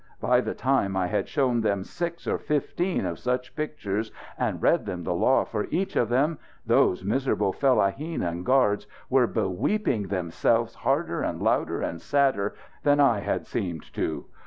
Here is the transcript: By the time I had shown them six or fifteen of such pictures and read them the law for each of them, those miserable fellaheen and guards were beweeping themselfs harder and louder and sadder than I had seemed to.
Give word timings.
By 0.19 0.41
the 0.41 0.55
time 0.55 0.97
I 0.97 1.05
had 1.05 1.27
shown 1.27 1.61
them 1.61 1.83
six 1.83 2.25
or 2.25 2.39
fifteen 2.39 3.05
of 3.05 3.19
such 3.19 3.55
pictures 3.55 4.11
and 4.35 4.59
read 4.59 4.87
them 4.87 5.03
the 5.03 5.13
law 5.13 5.45
for 5.45 5.67
each 5.69 5.95
of 5.95 6.09
them, 6.09 6.39
those 6.65 7.03
miserable 7.03 7.53
fellaheen 7.53 8.23
and 8.23 8.43
guards 8.43 8.87
were 9.11 9.27
beweeping 9.27 10.07
themselfs 10.07 10.73
harder 10.73 11.21
and 11.21 11.39
louder 11.39 11.81
and 11.83 12.01
sadder 12.01 12.55
than 12.81 12.99
I 12.99 13.19
had 13.19 13.45
seemed 13.45 13.93
to. 13.93 14.25